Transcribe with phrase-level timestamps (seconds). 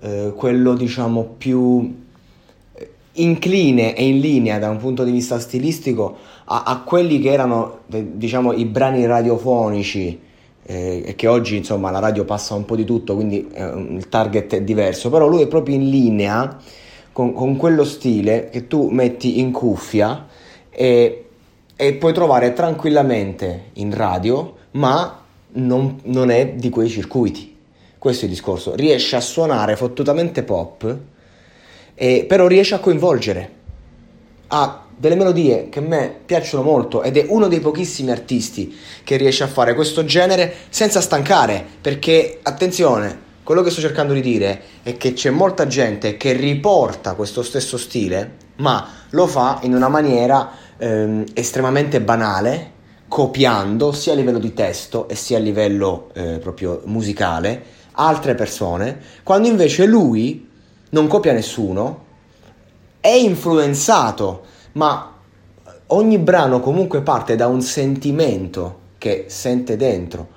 [0.00, 1.96] eh, quello diciamo più
[2.74, 7.30] eh, incline e in linea da un punto di vista stilistico a, a quelli che
[7.30, 10.26] erano diciamo i brani radiofonici
[10.70, 14.54] eh, che oggi insomma la radio passa un po' di tutto quindi eh, il target
[14.54, 15.08] è diverso.
[15.08, 16.58] Però lui è proprio in linea
[17.12, 20.26] con, con quello stile che tu metti in cuffia
[20.70, 21.24] e,
[21.74, 27.56] e puoi trovare tranquillamente in radio ma non, non è di quei circuiti
[27.98, 28.74] questo è il discorso.
[28.74, 30.96] Riesce a suonare fottutamente pop,
[31.94, 33.56] e, però riesce a coinvolgere.
[34.48, 39.16] Ha delle melodie che a me piacciono molto ed è uno dei pochissimi artisti che
[39.16, 41.64] riesce a fare questo genere senza stancare.
[41.80, 47.14] Perché, attenzione, quello che sto cercando di dire è che c'è molta gente che riporta
[47.14, 52.72] questo stesso stile, ma lo fa in una maniera ehm, estremamente banale,
[53.08, 59.00] copiando sia a livello di testo e sia a livello eh, proprio musicale altre persone,
[59.22, 60.48] quando invece lui
[60.90, 62.04] non copia nessuno,
[63.00, 65.14] è influenzato, ma
[65.86, 70.36] ogni brano comunque parte da un sentimento che sente dentro.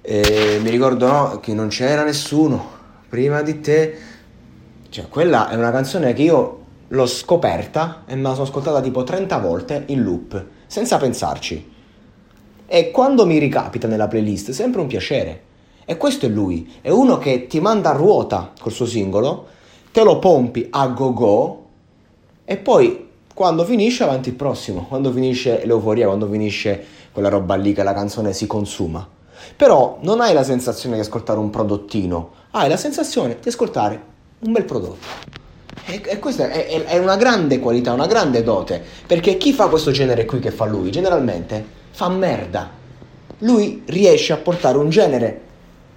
[0.00, 3.98] E mi ricordo no, che non c'era nessuno prima di te.
[4.88, 9.04] Cioè, quella è una canzone che io l'ho scoperta e me la sono ascoltata tipo
[9.04, 11.70] 30 volte in loop, senza pensarci.
[12.66, 15.50] E quando mi ricapita nella playlist, sempre un piacere.
[15.84, 19.46] E questo è lui, è uno che ti manda a ruota col suo singolo,
[19.90, 21.64] te lo pompi a go go
[22.44, 27.72] e poi quando finisce avanti il prossimo, quando finisce l'euforia, quando finisce quella roba lì
[27.72, 29.06] che la canzone si consuma.
[29.56, 34.00] Però non hai la sensazione di ascoltare un prodottino, hai la sensazione di ascoltare
[34.40, 35.06] un bel prodotto.
[35.86, 39.68] E, e questa è, è, è una grande qualità, una grande dote, perché chi fa
[39.68, 42.70] questo genere qui che fa lui, generalmente fa merda.
[43.38, 45.40] Lui riesce a portare un genere